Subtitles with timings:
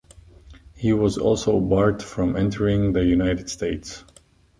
[0.73, 4.03] He was also barred from entering the United States.